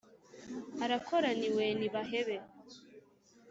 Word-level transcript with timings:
arakoraniwe 0.83 1.65
nibahebe. 1.79 2.35